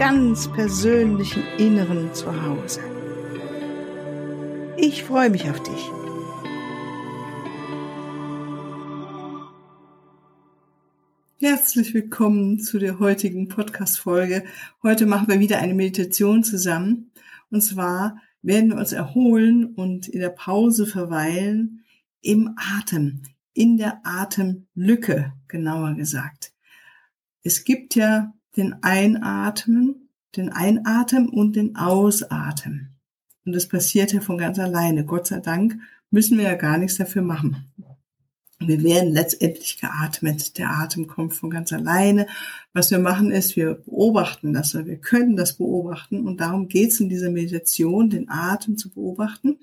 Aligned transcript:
ganz 0.00 0.50
persönlichen 0.50 1.42
Inneren 1.58 2.14
zu 2.14 2.42
Hause. 2.42 2.80
Ich 4.78 5.04
freue 5.04 5.28
mich 5.28 5.50
auf 5.50 5.62
dich. 5.62 5.90
Herzlich 11.38 11.92
willkommen 11.92 12.60
zu 12.60 12.78
der 12.78 12.98
heutigen 12.98 13.48
Podcast-Folge. 13.48 14.44
Heute 14.82 15.04
machen 15.04 15.28
wir 15.28 15.38
wieder 15.38 15.58
eine 15.58 15.74
Meditation 15.74 16.44
zusammen. 16.44 17.12
Und 17.50 17.60
zwar 17.60 18.22
werden 18.40 18.70
wir 18.70 18.78
uns 18.78 18.94
erholen 18.94 19.66
und 19.74 20.08
in 20.08 20.20
der 20.20 20.30
Pause 20.30 20.86
verweilen 20.86 21.84
im 22.22 22.54
Atem, 22.56 23.20
in 23.52 23.76
der 23.76 24.00
Atemlücke, 24.04 25.34
genauer 25.46 25.92
gesagt 25.94 26.54
es 27.42 27.64
gibt 27.64 27.94
ja 27.94 28.32
den 28.60 28.82
Einatmen, 28.82 30.10
den 30.36 30.50
Einatmen 30.50 31.28
und 31.28 31.56
den 31.56 31.76
Ausatmen. 31.76 32.96
Und 33.44 33.54
das 33.54 33.66
passiert 33.66 34.12
ja 34.12 34.20
von 34.20 34.38
ganz 34.38 34.58
alleine. 34.58 35.04
Gott 35.04 35.26
sei 35.26 35.40
Dank 35.40 35.78
müssen 36.10 36.36
wir 36.38 36.44
ja 36.44 36.54
gar 36.54 36.78
nichts 36.78 36.98
dafür 36.98 37.22
machen. 37.22 37.72
Wir 38.58 38.82
werden 38.82 39.12
letztendlich 39.12 39.80
geatmet. 39.80 40.58
Der 40.58 40.70
Atem 40.70 41.06
kommt 41.06 41.32
von 41.34 41.48
ganz 41.48 41.72
alleine. 41.72 42.26
Was 42.74 42.90
wir 42.90 42.98
machen 42.98 43.30
ist, 43.30 43.56
wir 43.56 43.76
beobachten 43.76 44.52
das. 44.52 44.74
Wir 44.74 44.98
können 44.98 45.36
das 45.36 45.56
beobachten. 45.56 46.26
Und 46.26 46.42
darum 46.42 46.68
geht 46.68 46.90
es 46.90 47.00
in 47.00 47.08
dieser 47.08 47.30
Meditation, 47.30 48.10
den 48.10 48.28
Atem 48.28 48.76
zu 48.76 48.90
beobachten. 48.90 49.58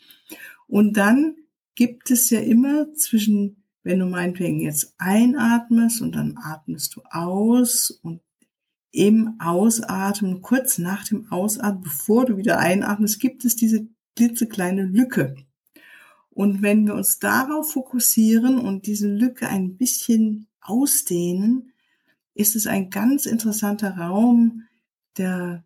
Und 0.66 0.98
dann 0.98 1.36
gibt 1.76 2.10
es 2.10 2.32
ja 2.32 2.40
immer 2.40 2.92
zwischen 2.96 3.64
wenn 3.88 4.00
du 4.00 4.06
meinetwegen 4.06 4.60
jetzt 4.60 4.94
einatmest 4.98 6.02
und 6.02 6.14
dann 6.14 6.38
atmest 6.38 6.94
du 6.98 7.02
aus 7.10 7.90
und 7.90 8.20
im 8.92 9.36
Ausatmen, 9.40 10.42
kurz 10.42 10.78
nach 10.78 11.08
dem 11.08 11.32
Ausatmen, 11.32 11.84
bevor 11.84 12.26
du 12.26 12.38
wieder 12.38 12.60
einatmest, 12.60 13.20
gibt 13.20 13.46
es 13.46 13.56
diese 13.56 13.88
klitzekleine 14.16 14.84
Lücke. 14.84 15.36
Und 16.30 16.62
wenn 16.62 16.86
wir 16.86 16.94
uns 16.94 17.20
darauf 17.20 17.72
fokussieren 17.72 18.60
und 18.60 18.86
diese 18.86 19.08
Lücke 19.08 19.48
ein 19.48 19.76
bisschen 19.78 20.48
ausdehnen, 20.62 21.74
ist 22.36 22.56
es 22.56 22.68
ein 22.68 22.90
ganz 22.90 23.26
interessanter 23.26 23.98
Raum 23.98 24.64
der, 25.18 25.66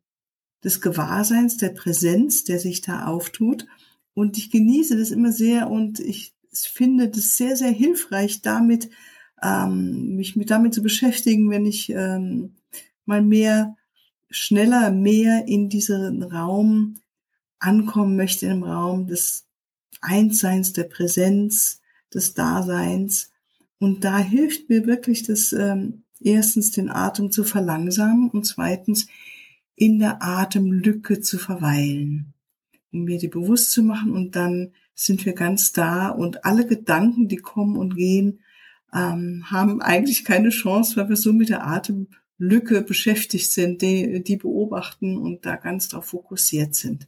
des 0.64 0.80
Gewahrseins, 0.80 1.58
der 1.58 1.70
Präsenz, 1.70 2.46
der 2.46 2.60
sich 2.60 2.82
da 2.82 3.06
auftut. 3.06 3.68
Und 4.14 4.38
ich 4.38 4.50
genieße 4.50 4.98
das 4.98 5.12
immer 5.12 5.32
sehr 5.32 5.70
und 5.70 6.00
ich 6.00 6.34
finde 6.54 7.10
das 7.10 7.38
sehr, 7.38 7.56
sehr 7.58 7.72
hilfreich, 7.72 8.42
damit 8.42 8.90
ähm, 9.42 10.16
mich 10.16 10.36
mit 10.36 10.52
damit 10.52 10.74
zu 10.74 10.82
beschäftigen, 10.82 11.50
wenn 11.50 11.66
ich 11.66 11.90
ähm, 11.90 12.56
mal 13.12 13.22
mehr, 13.22 13.76
schneller 14.30 14.90
mehr 14.90 15.46
in 15.46 15.68
diesen 15.68 16.24
Raum 16.24 16.96
ankommen 17.60 18.16
möchte, 18.16 18.46
im 18.48 18.64
Raum 18.64 19.08
des 19.08 19.46
Einsseins, 20.00 20.72
der 20.72 20.86
Präsenz, 20.86 21.82
des 22.14 22.34
Daseins. 22.34 23.32
Und 23.80 24.06
da 24.06 24.18
hilft 24.18 24.70
mir 24.70 24.86
wirklich 24.86 25.24
das, 25.24 25.52
ähm, 25.52 26.04
erstens 26.22 26.72
den 26.72 26.90
Atem 26.90 27.32
zu 27.32 27.44
verlangsamen 27.44 28.30
und 28.30 28.46
zweitens 28.46 29.08
in 29.76 30.00
der 30.00 30.24
Atemlücke 30.24 31.20
zu 31.20 31.38
verweilen, 31.38 32.34
um 32.94 33.04
mir 33.04 33.18
die 33.18 33.28
bewusst 33.28 33.72
zu 33.72 33.84
machen 33.84 34.14
und 34.14 34.36
dann 34.36 34.72
sind 34.94 35.26
wir 35.26 35.34
ganz 35.34 35.72
da 35.72 36.10
und 36.10 36.46
alle 36.46 36.66
Gedanken, 36.66 37.28
die 37.28 37.38
kommen 37.38 37.76
und 37.76 37.96
gehen, 37.96 38.40
ähm, 38.94 39.46
haben 39.50 39.82
eigentlich 39.82 40.24
keine 40.24 40.50
Chance, 40.50 40.98
weil 40.98 41.10
wir 41.10 41.16
so 41.16 41.34
mit 41.34 41.50
der 41.50 41.66
Atemlücke 42.42 42.82
beschäftigt 42.82 43.52
sind, 43.52 43.82
die, 43.82 44.24
die 44.24 44.38
beobachten 44.38 45.18
und 45.18 45.46
da 45.46 45.56
ganz 45.56 45.90
drauf 45.90 46.06
fokussiert 46.06 46.76
sind. 46.76 47.08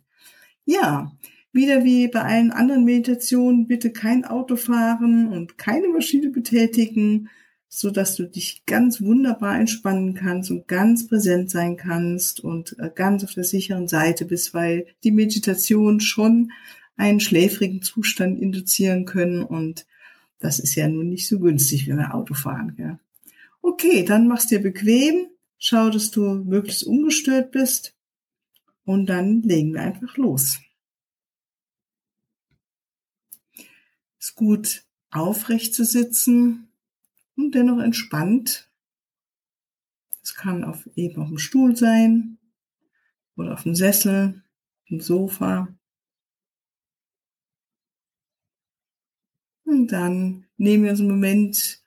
Ja, 0.65 1.11
wieder 1.51 1.83
wie 1.83 2.07
bei 2.07 2.21
allen 2.21 2.51
anderen 2.51 2.85
Meditationen, 2.85 3.67
bitte 3.67 3.91
kein 3.91 4.25
Auto 4.25 4.55
fahren 4.55 5.27
und 5.27 5.57
keine 5.57 5.89
Maschine 5.89 6.29
betätigen, 6.29 7.29
so 7.67 7.89
dass 7.89 8.15
du 8.15 8.29
dich 8.29 8.65
ganz 8.65 9.01
wunderbar 9.01 9.59
entspannen 9.59 10.13
kannst 10.13 10.51
und 10.51 10.67
ganz 10.67 11.07
präsent 11.07 11.49
sein 11.49 11.75
kannst 11.75 12.39
und 12.39 12.75
äh, 12.79 12.91
ganz 12.93 13.23
auf 13.23 13.33
der 13.33 13.43
sicheren 13.43 13.87
Seite 13.87 14.25
bist, 14.25 14.53
weil 14.53 14.85
die 15.03 15.11
Meditation 15.11 15.99
schon 15.99 16.51
einen 16.95 17.19
schläfrigen 17.19 17.81
Zustand 17.81 18.39
induzieren 18.39 19.05
können 19.05 19.41
und 19.41 19.87
das 20.39 20.59
ist 20.59 20.75
ja 20.75 20.87
nun 20.87 21.09
nicht 21.09 21.27
so 21.27 21.39
günstig, 21.39 21.87
wenn 21.87 21.97
wir 21.97 22.13
Auto 22.13 22.35
fahren. 22.35 22.75
Gell? 22.75 22.99
Okay, 23.65 24.03
dann 24.03 24.27
machst 24.27 24.51
dir 24.51 24.61
bequem, 24.61 25.29
schau, 25.57 25.89
dass 25.89 26.11
du 26.11 26.33
möglichst 26.33 26.83
ungestört 26.83 27.51
bist 27.51 27.97
und 28.83 29.05
dann 29.05 29.41
legen 29.41 29.73
wir 29.73 29.81
einfach 29.81 30.17
los. 30.17 30.59
Ist 34.19 34.35
gut, 34.35 34.83
aufrecht 35.11 35.73
zu 35.73 35.85
sitzen 35.85 36.73
und 37.37 37.55
dennoch 37.55 37.79
entspannt. 37.79 38.69
Es 40.21 40.35
kann 40.35 40.65
auf, 40.65 40.89
eben 40.95 41.21
auf 41.21 41.29
dem 41.29 41.37
Stuhl 41.37 41.73
sein 41.77 42.39
oder 43.37 43.53
auf 43.53 43.63
dem 43.63 43.75
Sessel, 43.75 44.43
im 44.87 44.99
Sofa. 44.99 45.73
Und 49.63 49.87
dann 49.87 50.47
nehmen 50.57 50.83
wir 50.83 50.91
uns 50.91 50.99
einen 50.99 51.11
Moment 51.11 51.82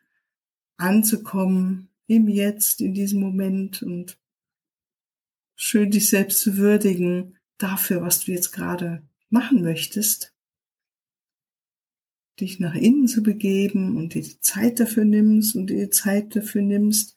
anzukommen 0.77 1.89
im 2.07 2.29
Jetzt, 2.29 2.81
in 2.81 2.95
diesem 2.95 3.21
Moment 3.21 3.83
und 3.83 4.19
schön 5.57 5.91
dich 5.91 6.09
selbst 6.09 6.41
zu 6.41 6.57
würdigen 6.57 7.39
dafür, 7.59 8.03
was 8.03 8.25
du 8.25 8.33
jetzt 8.33 8.53
gerade 8.53 9.03
machen 9.31 9.63
möchtest. 9.63 10.35
Dich 12.39 12.61
nach 12.61 12.75
innen 12.75 13.09
zu 13.09 13.23
begeben 13.23 13.97
und 13.97 14.15
dir 14.15 14.23
die 14.23 14.41
Zeit 14.41 14.79
dafür 14.79 15.05
nimmst 15.05 15.57
und 15.57 15.69
dir 15.69 15.87
die 15.87 15.91
Zeit 15.91 16.37
dafür 16.37 16.63
nimmst, 16.63 17.17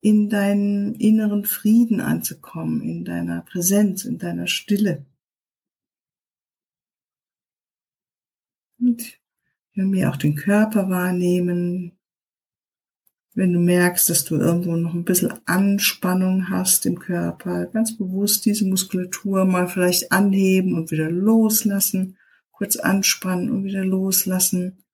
in 0.00 0.28
deinen 0.28 0.94
inneren 0.94 1.44
Frieden 1.44 2.00
anzukommen, 2.00 2.82
in 2.82 3.04
deiner 3.04 3.40
Präsenz, 3.40 4.04
in 4.04 4.18
deiner 4.18 4.46
Stille. 4.46 5.06
Und 8.78 9.18
wir 9.72 10.10
auch 10.10 10.16
den 10.16 10.36
Körper 10.36 10.88
wahrnehmen, 10.88 11.98
wenn 13.34 13.52
du 13.52 13.58
merkst, 13.58 14.08
dass 14.08 14.24
du 14.24 14.36
irgendwo 14.36 14.76
noch 14.76 14.94
ein 14.94 15.04
bisschen 15.04 15.34
Anspannung 15.44 16.50
hast 16.50 16.86
im 16.86 16.98
Körper, 16.98 17.66
ganz 17.66 17.96
bewusst 17.96 18.46
diese 18.46 18.64
Muskulatur 18.64 19.44
mal 19.44 19.66
vielleicht 19.66 20.12
anheben 20.12 20.74
und 20.74 20.92
wieder 20.92 21.10
loslassen, 21.10 22.16
kurz 22.52 22.76
anspannen 22.76 23.50
und 23.50 23.64
wieder 23.64 23.84
loslassen, 23.84 24.84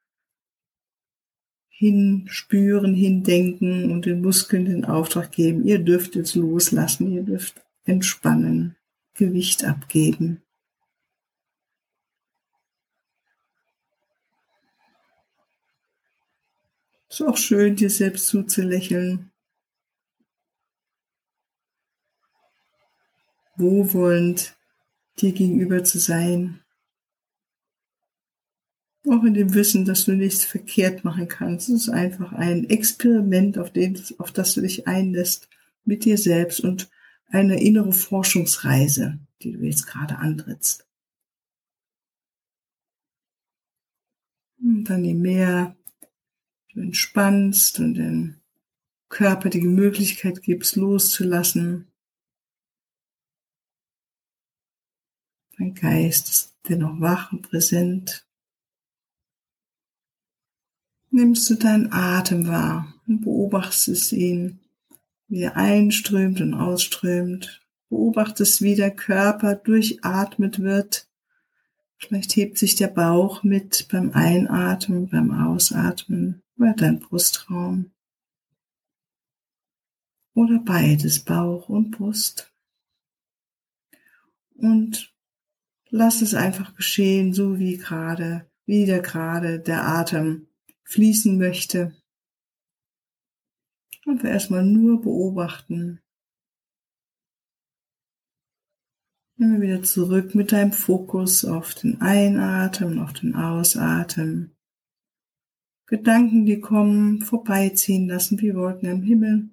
hinspüren, 1.69 2.95
hindenken 2.95 3.91
und 3.91 4.07
den 4.07 4.23
Muskeln 4.23 4.65
den 4.65 4.85
Auftrag 4.85 5.33
geben, 5.33 5.65
ihr 5.65 5.79
dürft 5.79 6.15
jetzt 6.17 6.35
loslassen, 6.35 7.13
ihr 7.13 7.23
dürft 7.23 7.63
entspannen, 7.85 8.77
Gewicht 9.15 9.65
abgeben. 9.65 10.43
Ist 17.11 17.23
auch 17.23 17.37
schön, 17.37 17.75
dir 17.75 17.91
selbst 17.91 18.29
zuzulächeln. 18.29 19.33
Wohlwollend 23.57 24.57
dir 25.19 25.33
gegenüber 25.33 25.83
zu 25.83 25.99
sein. 25.99 26.61
Auch 29.09 29.25
in 29.25 29.35
dem 29.35 29.55
Wissen, 29.55 29.85
dass 29.85 30.05
du 30.05 30.13
nichts 30.13 30.45
verkehrt 30.45 31.03
machen 31.03 31.27
kannst. 31.27 31.69
Es 31.69 31.83
ist 31.83 31.89
einfach 31.89 32.33
ein 32.33 32.71
Experiment, 32.71 33.59
auf, 33.59 33.73
den, 33.73 34.01
auf 34.19 34.31
das 34.31 34.55
du 34.55 34.61
dich 34.61 34.87
einlässt 34.87 35.49
mit 35.85 36.05
dir 36.05 36.17
selbst 36.17 36.61
und 36.61 36.91
eine 37.27 37.61
innere 37.61 37.93
Forschungsreise, 37.93 39.19
die 39.43 39.53
du 39.53 39.65
jetzt 39.65 39.87
gerade 39.87 40.17
antrittst. 40.19 40.87
Und 44.63 44.85
dann 44.85 45.05
je 45.05 45.15
mehr 45.15 45.77
entspannst 46.81 47.79
und 47.81 47.95
den 47.95 48.41
Körper 49.09 49.51
die 49.51 49.61
Möglichkeit 49.63 50.43
gibst, 50.43 50.77
loszulassen, 50.77 51.91
Dein 55.61 55.75
Geist 55.75 56.31
ist 56.31 56.57
dennoch 56.71 57.01
wach 57.01 57.33
und 57.33 57.43
präsent. 57.43 58.27
Nimmst 61.11 61.51
du 61.51 61.55
deinen 61.57 61.93
Atem 61.93 62.49
wahr 62.49 62.95
und 63.07 63.21
beobachtest 63.21 64.13
ihn, 64.13 64.61
wie 65.29 65.43
er 65.43 65.57
einströmt 65.57 66.41
und 66.41 66.55
ausströmt. 66.55 67.61
Beobachtest, 67.91 68.63
wie 68.63 68.75
der 68.75 68.91
Körper 68.91 69.55
durchatmet 69.55 70.61
wird. 70.61 71.11
Vielleicht 71.99 72.37
hebt 72.37 72.57
sich 72.57 72.77
der 72.77 72.89
Bauch 72.89 73.43
mit 73.43 73.87
beim 73.93 74.13
Einatmen, 74.13 75.11
beim 75.11 75.31
Ausatmen 75.31 76.43
oder 76.61 76.75
dein 76.75 77.01
Brustraum. 77.01 77.91
Oder 80.35 80.61
beides, 80.61 81.25
Bauch 81.25 81.69
und 81.69 81.91
Brust. 81.91 82.53
Und 84.55 85.15
lass 85.89 86.23
es 86.23 86.35
einfach 86.35 86.75
geschehen, 86.77 87.33
so 87.33 87.59
wie 87.59 87.79
gerade, 87.79 88.49
wie 88.67 88.85
der 88.85 89.01
gerade 89.01 89.59
der 89.59 89.87
Atem 89.87 90.49
fließen 90.85 91.39
möchte. 91.39 91.97
Und 94.05 94.23
wir 94.23 94.31
erstmal 94.31 94.65
nur 94.65 95.01
beobachten. 95.01 96.01
Immer 99.37 99.61
wieder 99.61 99.83
zurück 99.83 100.35
mit 100.35 100.53
deinem 100.53 100.73
Fokus 100.73 101.45
auf 101.45 101.75
den 101.75 102.01
Einatmen, 102.03 102.99
auf 102.99 103.15
den 103.15 103.35
Ausatmen. 103.35 104.55
Gedanken, 105.91 106.47
die 106.47 106.61
kommen, 106.61 107.21
vorbeiziehen 107.21 108.07
lassen 108.07 108.41
wie 108.41 108.55
Wolken 108.55 108.89
am 108.89 109.03
Himmel. 109.03 109.51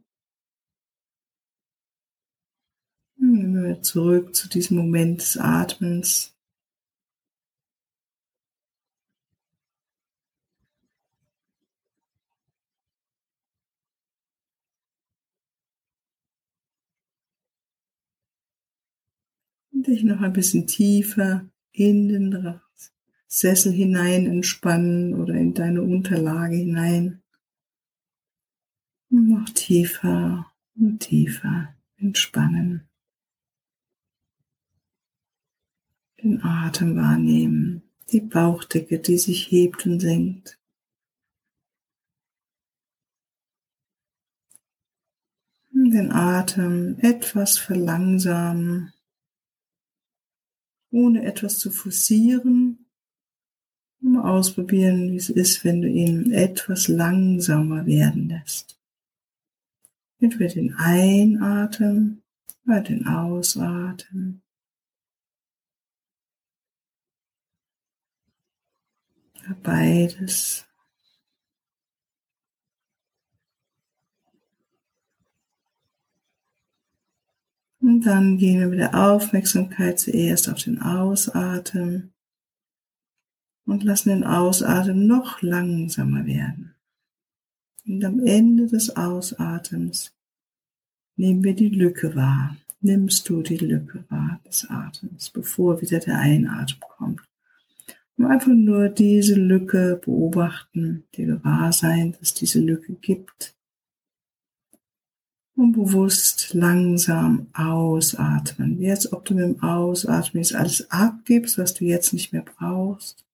Immer 3.19 3.63
wieder 3.63 3.81
zurück 3.81 4.35
zu 4.35 4.47
diesem 4.47 4.77
Moment 4.77 5.19
des 5.19 5.37
Atmens. 5.37 6.37
dich 19.87 20.03
noch 20.03 20.21
ein 20.21 20.33
bisschen 20.33 20.67
tiefer 20.67 21.49
in 21.71 22.09
den 22.09 22.59
Sessel 23.27 23.73
hinein 23.73 24.25
entspannen 24.25 25.13
oder 25.13 25.33
in 25.33 25.53
deine 25.53 25.81
Unterlage 25.81 26.55
hinein. 26.55 27.21
Und 29.09 29.29
noch 29.29 29.49
tiefer 29.49 30.51
und 30.75 30.99
tiefer 30.99 31.75
entspannen. 31.97 32.87
Den 36.23 36.41
Atem 36.41 36.95
wahrnehmen, 36.95 37.83
die 38.11 38.21
Bauchdecke, 38.21 38.99
die 38.99 39.17
sich 39.17 39.51
hebt 39.51 39.85
und 39.85 39.99
senkt. 39.99 40.59
Den 45.71 46.11
Atem 46.11 46.97
etwas 46.99 47.57
verlangsamen 47.57 48.93
ohne 50.91 51.23
etwas 51.25 51.59
zu 51.59 51.71
forcieren. 51.71 52.86
Mal 54.13 54.37
ausprobieren, 54.37 55.11
wie 55.11 55.17
es 55.17 55.29
ist, 55.29 55.63
wenn 55.63 55.81
du 55.81 55.87
ihn 55.87 56.31
etwas 56.31 56.87
langsamer 56.87 57.85
werden 57.85 58.29
lässt. 58.29 58.79
Entweder 60.19 60.53
den 60.53 60.73
Einatmen 60.75 62.23
oder 62.65 62.81
den 62.81 63.05
Ausatmen. 63.05 64.41
beides. 69.63 70.65
Und 77.79 78.01
dann 78.01 78.37
gehen 78.37 78.59
wir 78.59 78.67
mit 78.67 78.79
der 78.79 78.95
Aufmerksamkeit 78.95 79.99
zuerst 79.99 80.49
auf 80.49 80.61
den 80.61 80.81
Ausatmen 80.81 82.13
und 83.67 83.83
lassen 83.83 84.09
den 84.09 84.23
Ausatmen 84.23 85.05
noch 85.05 85.41
langsamer 85.41 86.25
werden. 86.25 86.73
Und 87.85 88.03
am 88.03 88.25
Ende 88.25 88.67
des 88.67 88.95
Ausatems 88.95 90.13
nehmen 91.15 91.43
wir 91.43 91.53
die 91.53 91.69
Lücke 91.69 92.15
wahr. 92.15 92.57
Nimmst 92.81 93.27
du 93.29 93.41
die 93.41 93.57
Lücke 93.57 94.03
wahr 94.09 94.39
des 94.45 94.69
Atems, 94.69 95.29
bevor 95.29 95.81
wieder 95.81 95.99
der 95.99 96.17
Einatmen 96.17 96.81
kommt. 96.97 97.21
Und 98.17 98.25
einfach 98.25 98.51
nur 98.53 98.89
diese 98.89 99.35
Lücke 99.35 99.99
beobachten, 100.03 101.03
dir 101.15 101.27
gewahr 101.27 101.71
sein, 101.71 102.15
dass 102.19 102.33
diese 102.33 102.59
Lücke 102.59 102.93
gibt 102.93 103.55
und 105.55 105.73
bewusst 105.73 106.53
langsam 106.53 107.47
ausatmen. 107.53 108.79
Als 108.89 109.11
ob 109.11 109.25
du 109.25 109.33
mit 109.33 109.43
dem 109.43 109.61
Ausatmen 109.61 110.41
jetzt 110.43 110.55
alles 110.55 110.89
abgibst, 110.89 111.57
was 111.57 111.73
du 111.73 111.85
jetzt 111.85 112.13
nicht 112.13 112.31
mehr 112.31 112.43
brauchst. 112.43 113.26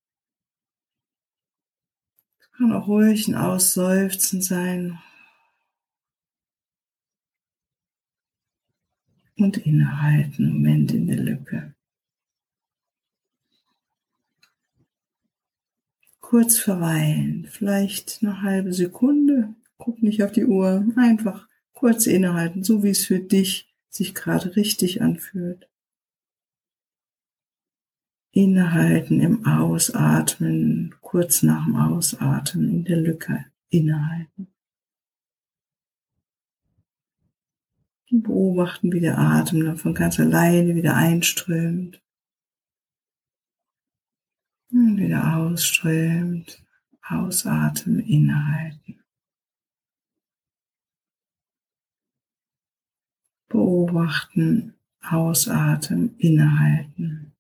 Kann 2.56 2.72
auch 2.72 2.88
ruhig 2.88 3.28
ein 3.28 3.36
Ausseufzen 3.36 4.42
sein. 4.42 5.00
Und 9.36 9.58
innehalten, 9.58 10.54
Moment 10.54 10.92
in 10.92 11.08
der 11.08 11.18
Lücke. 11.18 11.74
Kurz 16.20 16.60
verweilen, 16.60 17.48
vielleicht 17.50 18.20
eine 18.22 18.44
halbe 18.44 18.74
Sekunde. 18.74 19.56
Guck 19.78 20.04
nicht 20.04 20.24
auf 20.24 20.32
die 20.32 20.46
Uhr, 20.46 20.86
einfach 20.96 21.48
kurz 21.74 22.06
innehalten, 22.06 22.64
so 22.64 22.84
wie 22.84 22.90
es 22.90 23.06
für 23.06 23.20
dich 23.20 23.74
sich 23.90 24.14
gerade 24.14 24.56
richtig 24.56 25.02
anfühlt. 25.02 25.68
Innehalten 28.32 29.20
im 29.20 29.46
Ausatmen, 29.46 30.96
kurz 31.14 31.44
nach 31.44 31.66
dem 31.66 31.76
Ausatmen 31.76 32.70
in 32.72 32.86
der 32.86 32.98
Lücke 32.98 33.46
innehalten. 33.70 34.48
Und 38.10 38.24
beobachten, 38.24 38.92
wie 38.92 39.00
der 39.00 39.20
Atem 39.20 39.64
dann 39.64 39.78
von 39.78 39.94
ganz 39.94 40.20
alleine 40.20 40.74
wieder 40.74 40.96
einströmt. 40.96 42.02
Und 44.72 44.98
wieder 44.98 45.38
ausströmt, 45.38 46.66
ausatmen, 47.04 48.00
innehalten. 48.00 49.00
beobachten, 53.50 54.74
ausatmen, 55.04 56.18
innehalten. 56.18 57.33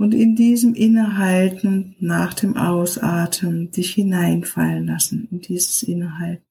Und 0.00 0.14
in 0.14 0.34
diesem 0.34 0.74
Innehalten 0.74 1.94
nach 2.00 2.32
dem 2.32 2.56
Ausatmen 2.56 3.70
dich 3.70 3.92
hineinfallen 3.92 4.86
lassen 4.86 5.28
in 5.30 5.42
dieses 5.42 5.82
Innehalten. 5.82 6.46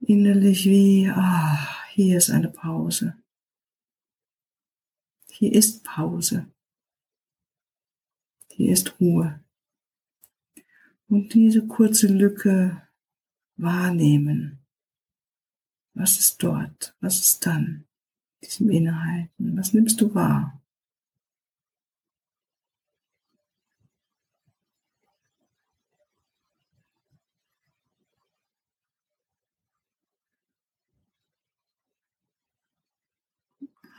Innerlich 0.00 0.64
wie, 0.64 1.10
ah, 1.10 1.84
hier 1.90 2.16
ist 2.16 2.30
eine 2.30 2.48
Pause. 2.48 3.14
Hier 5.32 5.52
ist 5.52 5.84
Pause. 5.84 6.50
Hier 8.52 8.72
ist 8.72 8.98
Ruhe. 8.98 9.44
Und 11.08 11.34
diese 11.34 11.66
kurze 11.66 12.06
Lücke 12.06 12.88
wahrnehmen. 13.56 14.64
Was 15.92 16.18
ist 16.18 16.42
dort? 16.42 16.96
Was 17.00 17.20
ist 17.20 17.44
dann? 17.44 17.84
Diesem 18.42 18.70
Innehalten. 18.70 19.58
Was 19.58 19.74
nimmst 19.74 20.00
du 20.00 20.14
wahr? 20.14 20.62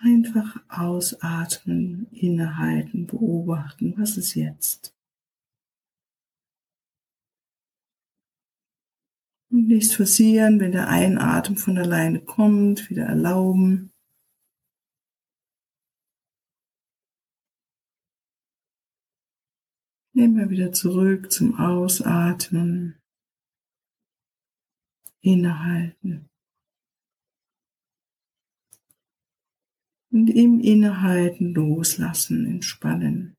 Einfach 0.08 0.56
ausatmen, 0.70 2.08
innehalten, 2.14 3.08
beobachten. 3.08 3.94
Was 3.98 4.16
ist 4.16 4.36
jetzt? 4.36 4.96
Und 9.52 9.68
nichts 9.68 9.94
forcieren, 9.94 10.62
wenn 10.62 10.72
der 10.72 10.88
Einatmen 10.88 11.58
von 11.58 11.78
alleine 11.78 12.22
kommt, 12.22 12.90
wieder 12.90 13.04
erlauben. 13.04 13.92
Nehmen 20.14 20.38
wir 20.38 20.50
wieder 20.50 20.72
zurück 20.72 21.34
zum 21.34 21.60
Ausatmen. 21.60 22.98
Innehalten. 25.20 26.30
Und 30.18 30.32
im 30.32 30.60
Innehalten 30.62 31.54
loslassen, 31.54 32.48
entspannen. 32.48 33.36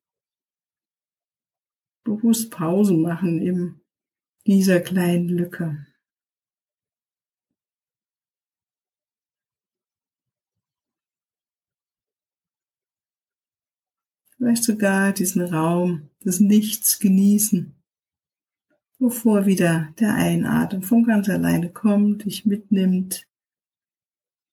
Bewusst 2.05 2.51
Pause 2.51 2.93
machen 2.93 3.41
in 3.41 3.81
dieser 4.47 4.79
kleinen 4.79 5.27
Lücke. 5.27 5.85
Vielleicht 14.37 14.63
sogar 14.63 15.11
diesen 15.11 15.41
Raum 15.41 16.09
des 16.23 16.39
Nichts 16.39 16.97
genießen, 16.99 17.75
bevor 18.99 19.45
wieder 19.45 19.93
der 19.99 20.15
Einatmen 20.15 20.83
von 20.83 21.03
ganz 21.03 21.27
alleine 21.27 21.73
kommt, 21.73 22.23
dich 22.23 22.45
mitnimmt, 22.45 23.27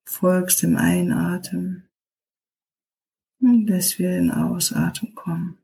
folgst 0.09 0.65
dem 0.65 0.77
Einatmen 0.77 1.87
und 3.41 3.67
lässt 3.67 3.99
wieder 3.99 4.11
den 4.11 4.31
Ausatmen 4.31 5.15
kommen. 5.15 5.59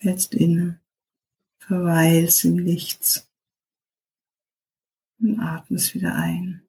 Jetzt 0.00 0.34
inne, 0.34 0.80
verweilst 1.58 2.44
im 2.44 2.56
Nichts 2.56 3.28
und 5.18 5.38
atmest 5.38 5.94
wieder 5.94 6.14
ein. 6.14 6.62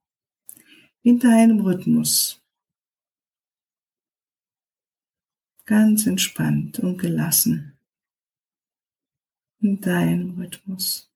In 1.03 1.19
deinem 1.19 1.61
Rhythmus. 1.61 2.41
ganz 5.71 6.05
entspannt 6.05 6.79
und 6.79 6.97
gelassen 6.97 7.77
in 9.61 9.79
deinem 9.79 10.31
Rhythmus. 10.31 11.09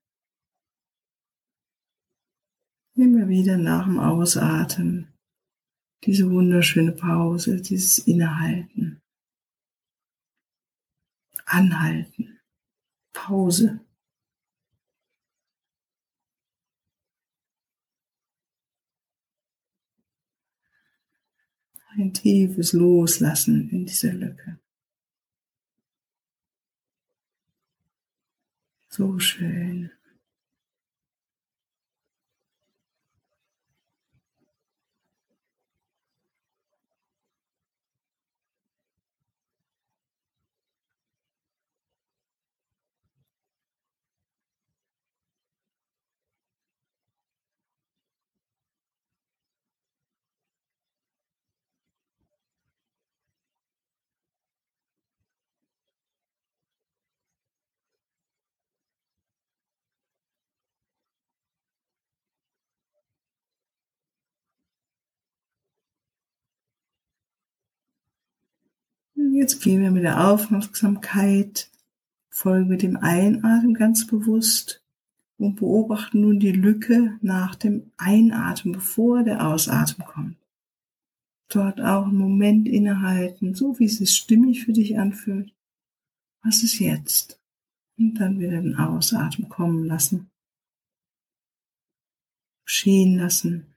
Immer 2.93 3.27
wieder 3.27 3.57
nach 3.57 3.83
dem 3.83 3.99
Ausatmen 3.99 5.09
diese 6.05 6.29
wunderschöne 6.29 6.91
Pause, 6.91 7.61
dieses 7.61 7.97
Innehalten, 7.99 9.01
Anhalten, 11.45 12.39
Pause. 13.13 13.79
ein 21.97 22.13
tiefes 22.13 22.73
Loslassen 22.73 23.69
in 23.69 23.85
dieser 23.85 24.11
Lücke. 24.11 24.59
So 28.89 29.17
schön. 29.17 29.94
Jetzt 69.35 69.61
gehen 69.61 69.81
wir 69.81 69.91
mit 69.91 70.03
der 70.03 70.29
Aufmerksamkeit, 70.29 71.69
folgen 72.29 72.69
mit 72.69 72.81
dem 72.81 72.95
Einatmen 72.95 73.73
ganz 73.73 74.07
bewusst 74.07 74.81
und 75.37 75.57
beobachten 75.57 76.21
nun 76.21 76.39
die 76.39 76.53
Lücke 76.53 77.17
nach 77.19 77.55
dem 77.55 77.91
Einatmen, 77.97 78.75
bevor 78.75 79.23
der 79.23 79.45
Ausatmen 79.45 80.07
kommt. 80.07 80.37
Dort 81.49 81.81
auch 81.81 82.07
einen 82.07 82.17
Moment 82.17 82.65
innehalten, 82.65 83.55
so 83.55 83.77
wie 83.77 83.85
es 83.85 83.97
sich 83.97 84.15
stimmig 84.15 84.63
für 84.63 84.71
dich 84.71 84.97
anfühlt. 84.97 85.53
Was 86.41 86.63
ist 86.63 86.79
jetzt? 86.79 87.37
Und 87.97 88.13
dann 88.13 88.39
wieder 88.39 88.61
den 88.61 88.77
Ausatmen 88.77 89.49
kommen 89.49 89.83
lassen. 89.83 90.29
Geschehen 92.63 93.17
lassen. 93.17 93.74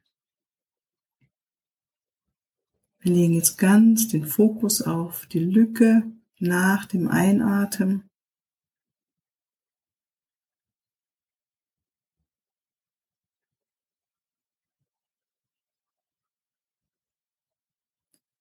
Wir 3.00 3.12
legen 3.12 3.34
jetzt 3.34 3.58
ganz 3.58 4.08
den 4.08 4.26
Fokus 4.26 4.82
auf 4.82 5.26
die 5.26 5.38
Lücke 5.38 6.10
nach 6.40 6.84
dem 6.86 7.08
Einatmen. 7.08 8.04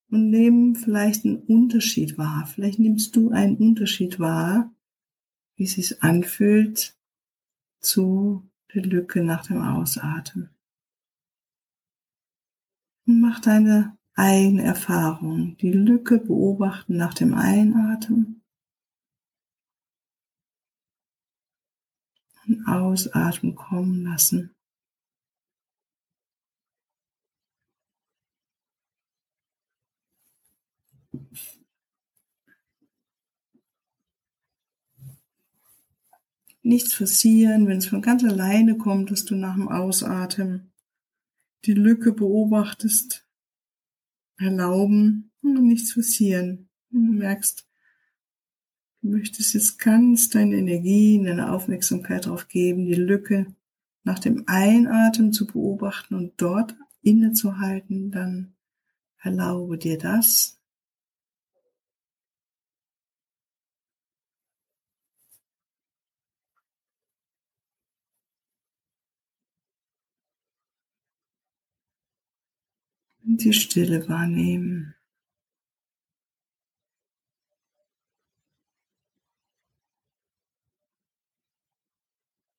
Und 0.09 0.29
nehmen 0.29 0.75
vielleicht 0.75 1.25
einen 1.25 1.43
Unterschied 1.43 2.17
wahr. 2.17 2.47
Vielleicht 2.47 2.79
nimmst 2.79 3.15
du 3.15 3.29
einen 3.29 3.57
Unterschied 3.57 4.19
wahr, 4.19 4.73
wie 5.55 5.65
es 5.65 5.73
sich 5.73 6.01
anfühlt 6.01 6.97
zu 7.79 8.49
der 8.73 8.83
Lücke 8.83 9.21
nach 9.21 9.45
dem 9.45 9.61
Ausatmen. 9.61 10.49
Und 13.05 13.21
mach 13.21 13.39
deine 13.39 13.96
eigene 14.17 14.63
Erfahrung, 14.63 15.57
die 15.57 15.71
Lücke 15.71 16.17
beobachten 16.17 16.97
nach 16.97 17.13
dem 17.13 17.35
Einatmen 17.35 18.41
und 22.47 22.67
Ausatmen 22.67 23.55
kommen 23.55 24.03
lassen. 24.03 24.55
Nichts 36.63 36.97
passieren, 36.97 37.67
wenn 37.67 37.77
es 37.77 37.87
von 37.87 38.01
ganz 38.01 38.23
alleine 38.23 38.77
kommt, 38.77 39.11
dass 39.11 39.25
du 39.25 39.35
nach 39.35 39.55
dem 39.55 39.69
Ausatmen 39.69 40.73
die 41.65 41.73
Lücke 41.73 42.11
beobachtest 42.11 43.26
erlauben 44.37 45.31
und 45.41 45.67
nichts 45.67 45.95
passieren. 45.95 46.69
Und 46.91 47.07
du 47.07 47.13
merkst, 47.13 47.67
du 49.01 49.09
möchtest 49.09 49.53
jetzt 49.53 49.79
ganz 49.79 50.29
deine 50.29 50.57
Energie, 50.57 51.21
deine 51.23 51.51
Aufmerksamkeit 51.51 52.25
darauf 52.25 52.47
geben, 52.47 52.85
die 52.85 52.95
Lücke 52.95 53.47
nach 54.03 54.19
dem 54.19 54.43
Einatmen 54.47 55.33
zu 55.33 55.45
beobachten 55.45 56.15
und 56.15 56.33
dort 56.41 56.75
innezuhalten, 57.01 58.11
dann 58.11 58.55
erlaube 59.21 59.77
dir 59.77 59.97
das. 59.97 60.56
Und 73.27 73.43
die 73.43 73.53
Stille 73.53 74.07
wahrnehmen. 74.07 74.95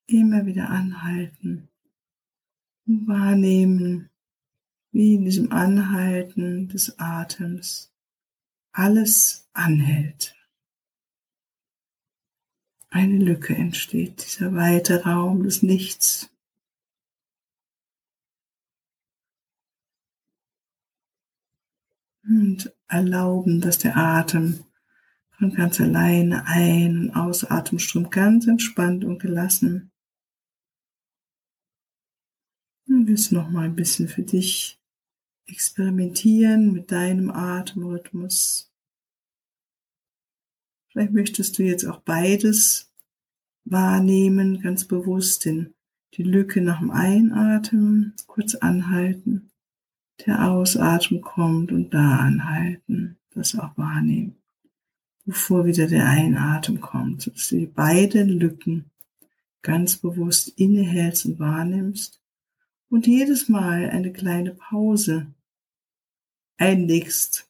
Immer 0.07 0.47
wieder 0.47 0.71
anhalten 0.71 1.69
und 2.87 3.07
wahrnehmen, 3.09 4.11
wie 4.93 5.15
in 5.15 5.25
diesem 5.25 5.53
Anhalten 5.53 6.69
des 6.69 6.99
Atems 6.99 7.93
alles 8.73 9.49
anhält. 9.53 10.35
Eine 12.91 13.19
Lücke 13.19 13.55
entsteht, 13.55 14.25
dieser 14.25 14.55
weite 14.55 15.05
Raum 15.05 15.43
des 15.43 15.63
Nichts. 15.63 16.31
Und 22.29 22.71
erlauben, 22.89 23.63
dass 23.63 23.79
der 23.79 23.97
Atem 23.97 24.65
von 25.31 25.55
ganz 25.55 25.81
alleine 25.81 26.47
ein- 26.47 26.99
und 26.99 27.11
ausatmen 27.17 27.79
strömt, 27.79 28.11
ganz 28.11 28.47
entspannt 28.47 29.05
und 29.05 29.19
gelassen. 29.19 29.91
Und 32.87 33.09
jetzt 33.09 33.33
noch 33.33 33.49
mal 33.49 33.65
ein 33.65 33.77
bisschen 33.77 34.09
für 34.09 34.23
dich 34.23 34.79
experimentieren 35.47 36.73
mit 36.73 36.91
deinem 36.93 37.31
Atemrhythmus. 37.31 38.71
Vielleicht 40.91 41.13
möchtest 41.13 41.59
du 41.59 41.63
jetzt 41.63 41.85
auch 41.85 42.01
beides 42.01 42.93
wahrnehmen, 43.65 44.61
ganz 44.61 44.87
bewusst, 44.87 45.45
den, 45.45 45.75
die 46.15 46.25
Lücke 46.25 46.61
nach 46.61 46.81
dem 46.81 46.91
Einatmen, 46.91 48.15
kurz 48.27 48.55
anhalten 48.55 49.51
der 50.27 50.51
Ausatmen 50.51 51.21
kommt 51.21 51.73
und 51.73 51.95
da 51.95 52.17
anhalten, 52.19 53.17
das 53.35 53.59
auch 53.59 53.77
wahrnehmen, 53.77 54.37
bevor 55.25 55.65
wieder 55.67 55.87
der 55.87 56.07
Einatmen 56.07 56.81
kommt, 56.81 57.27
dass 57.27 57.49
du 57.49 57.57
die 57.57 57.67
beiden 57.67 58.29
Lücken 58.29 58.91
ganz 59.63 59.97
bewusst 59.97 60.49
innehältst 60.59 61.27
und 61.27 61.39
wahrnimmst 61.39 62.21
und 62.89 63.07
jedes 63.07 63.49
Mal 63.49 63.91
eine 63.91 64.13
kleine 64.13 64.55
Pause 64.55 65.27
einlegst. 66.57 67.49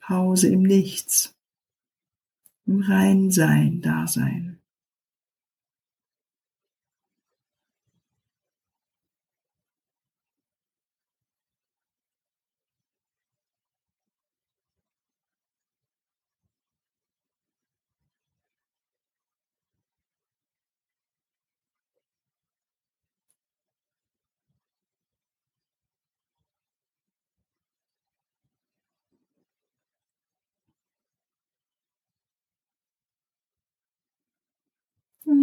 Pause 0.00 0.48
im 0.48 0.62
Nichts, 0.62 1.36
im 2.64 2.80
reinen 2.80 3.30
Sein, 3.30 3.82
Dasein. 3.82 4.47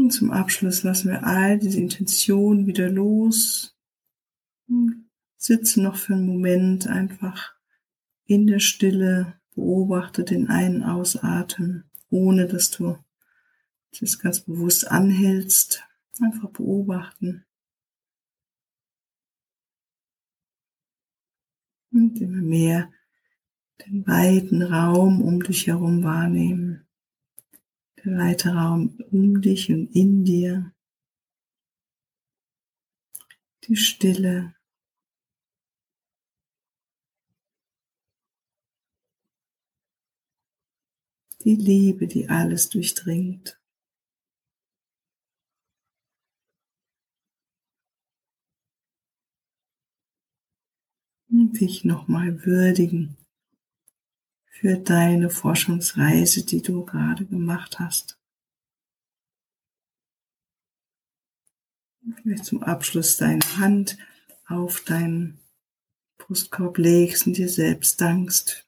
Und 0.05 0.11
zum 0.11 0.29
Abschluss 0.29 0.83
lassen 0.83 1.09
wir 1.09 1.25
all 1.25 1.57
diese 1.57 1.79
Intentionen 1.79 2.67
wieder 2.67 2.91
los. 2.91 3.75
Und 4.67 5.09
sitzen 5.35 5.81
noch 5.81 5.95
für 5.95 6.13
einen 6.13 6.27
Moment 6.27 6.85
einfach 6.85 7.55
in 8.25 8.45
der 8.45 8.59
Stille, 8.59 9.41
beobachte 9.55 10.23
den 10.23 10.47
Ein- 10.47 10.83
Ausatmen, 10.83 11.89
ohne 12.11 12.45
dass 12.45 12.69
du 12.69 12.99
das 13.99 14.19
ganz 14.19 14.41
bewusst 14.41 14.87
anhältst. 14.87 15.83
Einfach 16.21 16.51
beobachten. 16.51 17.43
Und 21.91 22.21
immer 22.21 22.43
mehr 22.43 22.91
den 23.83 24.05
weiten 24.05 24.61
Raum 24.61 25.23
um 25.23 25.41
dich 25.41 25.65
herum 25.65 26.03
wahrnehmen 26.03 26.84
der 28.05 28.17
weite 28.17 28.49
Raum 28.49 28.99
um 29.11 29.41
dich 29.41 29.71
und 29.71 29.87
in 29.95 30.23
dir, 30.23 30.71
die 33.63 33.75
Stille, 33.75 34.55
die 41.43 41.55
Liebe, 41.55 42.05
die 42.05 42.29
alles 42.29 42.69
durchdringt. 42.69 43.59
Und 51.27 51.59
dich 51.59 51.83
nochmal 51.83 52.45
würdigen 52.45 53.17
für 54.55 54.77
deine 54.77 55.29
Forschungsreise, 55.29 56.45
die 56.45 56.61
du 56.61 56.85
gerade 56.85 57.25
gemacht 57.25 57.77
hast. 57.77 58.17
Vielleicht 62.21 62.45
zum 62.45 62.63
Abschluss 62.63 63.17
deine 63.17 63.41
Hand 63.57 63.97
auf 64.47 64.79
deinen 64.79 65.41
Brustkorb 66.17 66.77
legst 66.77 67.27
und 67.27 67.35
dir 67.35 67.49
selbst 67.49 67.99
dankst. 67.99 68.65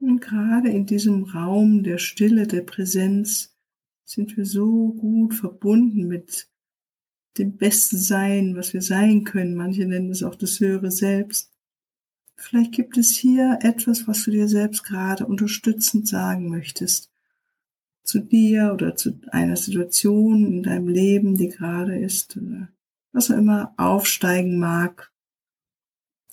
Und 0.00 0.20
gerade 0.20 0.70
in 0.70 0.86
diesem 0.86 1.22
Raum 1.22 1.84
der 1.84 1.98
Stille, 1.98 2.48
der 2.48 2.62
Präsenz, 2.62 3.54
sind 4.10 4.36
wir 4.36 4.44
so 4.44 4.92
gut 4.94 5.34
verbunden 5.34 6.08
mit 6.08 6.48
dem 7.38 7.56
besten 7.56 7.96
Sein, 7.96 8.56
was 8.56 8.72
wir 8.74 8.82
sein 8.82 9.22
können. 9.22 9.54
Manche 9.54 9.86
nennen 9.86 10.10
es 10.10 10.24
auch 10.24 10.34
das 10.34 10.58
höhere 10.58 10.90
Selbst. 10.90 11.52
Vielleicht 12.34 12.72
gibt 12.72 12.98
es 12.98 13.16
hier 13.16 13.60
etwas, 13.62 14.08
was 14.08 14.24
du 14.24 14.32
dir 14.32 14.48
selbst 14.48 14.82
gerade 14.82 15.26
unterstützend 15.26 16.08
sagen 16.08 16.48
möchtest. 16.50 17.12
Zu 18.02 18.18
dir 18.18 18.72
oder 18.74 18.96
zu 18.96 19.20
einer 19.30 19.56
Situation 19.56 20.44
in 20.44 20.62
deinem 20.64 20.88
Leben, 20.88 21.36
die 21.36 21.48
gerade 21.48 21.96
ist, 21.96 22.36
was 23.12 23.30
auch 23.30 23.36
immer 23.36 23.74
aufsteigen 23.76 24.58
mag. 24.58 25.12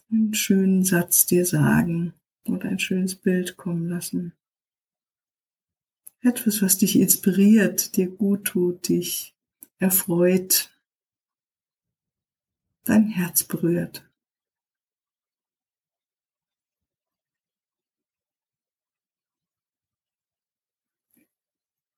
Einen 0.10 0.34
schönen 0.34 0.84
Satz 0.84 1.28
dir 1.28 1.46
sagen 1.46 2.14
oder 2.46 2.70
ein 2.70 2.80
schönes 2.80 3.14
Bild 3.14 3.56
kommen 3.56 3.88
lassen. 3.88 4.34
Etwas, 6.28 6.62
was 6.62 6.78
dich 6.78 7.00
inspiriert, 7.00 7.96
dir 7.96 8.10
gut 8.10 8.44
tut, 8.44 8.90
dich 8.90 9.34
erfreut, 9.80 10.78
dein 12.84 13.08
Herz 13.08 13.46
berührt. 13.46 14.04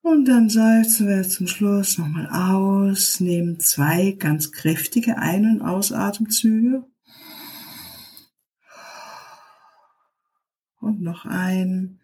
Und 0.02 0.26
dann 0.26 0.48
seufzen 0.48 1.08
wir 1.08 1.28
zum 1.28 1.48
Schluss 1.48 1.98
nochmal 1.98 2.28
aus, 2.28 3.18
nehmen 3.18 3.58
zwei 3.58 4.12
ganz 4.12 4.52
kräftige 4.52 5.18
Ein- 5.18 5.56
und 5.58 5.62
Ausatemzüge. 5.62 6.84
Und 10.78 11.00
noch 11.00 11.24
ein 11.24 11.99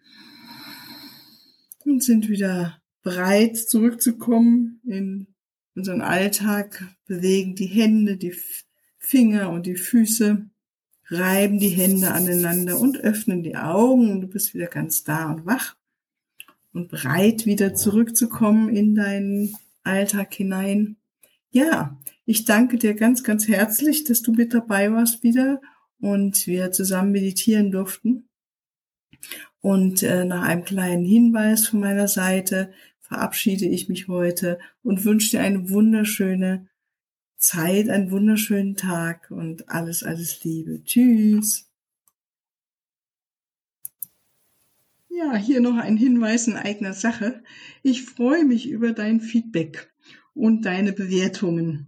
und 1.87 2.03
sind 2.03 2.29
wieder 2.29 2.81
bereit 3.01 3.57
zurückzukommen 3.57 4.81
in 4.85 5.27
unseren 5.75 6.01
Alltag, 6.01 6.83
bewegen 7.05 7.55
die 7.55 7.67
Hände, 7.67 8.17
die 8.17 8.35
Finger 8.97 9.49
und 9.51 9.65
die 9.65 9.75
Füße, 9.75 10.49
reiben 11.09 11.59
die 11.59 11.69
Hände 11.69 12.11
aneinander 12.11 12.79
und 12.79 12.97
öffnen 12.99 13.43
die 13.43 13.55
Augen 13.55 14.11
und 14.11 14.21
du 14.21 14.27
bist 14.27 14.53
wieder 14.53 14.67
ganz 14.67 15.03
da 15.03 15.31
und 15.31 15.45
wach 15.45 15.77
und 16.73 16.89
bereit 16.89 17.45
wieder 17.45 17.73
zurückzukommen 17.73 18.69
in 18.69 18.95
deinen 18.95 19.55
Alltag 19.83 20.33
hinein. 20.33 20.97
Ja, 21.49 21.97
ich 22.25 22.43
danke 22.43 22.77
dir 22.77 22.93
ganz, 22.93 23.23
ganz 23.23 23.47
herzlich, 23.47 24.03
dass 24.03 24.21
du 24.21 24.33
mit 24.33 24.53
dabei 24.53 24.91
warst 24.91 25.23
wieder 25.23 25.61
und 25.99 26.45
wir 26.45 26.71
zusammen 26.71 27.13
meditieren 27.13 27.71
durften. 27.71 28.27
Und 29.61 30.03
äh, 30.03 30.25
nach 30.25 30.43
einem 30.43 30.63
kleinen 30.63 31.05
Hinweis 31.05 31.67
von 31.67 31.79
meiner 31.79 32.07
Seite 32.07 32.71
verabschiede 32.99 33.65
ich 33.65 33.89
mich 33.89 34.07
heute 34.07 34.59
und 34.83 35.05
wünsche 35.05 35.31
dir 35.31 35.41
eine 35.41 35.69
wunderschöne 35.69 36.67
Zeit, 37.37 37.89
einen 37.89 38.11
wunderschönen 38.11 38.75
Tag 38.75 39.31
und 39.31 39.69
alles, 39.69 40.03
alles 40.03 40.43
Liebe. 40.43 40.83
Tschüss. 40.83 41.69
Ja, 45.09 45.35
hier 45.35 45.61
noch 45.61 45.77
ein 45.77 45.97
Hinweis 45.97 46.47
in 46.47 46.55
eigener 46.55 46.93
Sache. 46.93 47.43
Ich 47.81 48.03
freue 48.03 48.45
mich 48.45 48.69
über 48.69 48.91
dein 48.91 49.19
Feedback 49.19 49.91
und 50.35 50.65
deine 50.65 50.93
Bewertungen 50.93 51.87